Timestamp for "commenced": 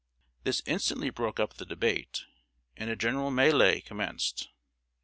3.85-4.49